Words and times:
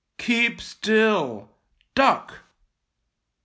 "Keep 0.17 0.61
still— 0.61 1.51
duck." 1.93 2.39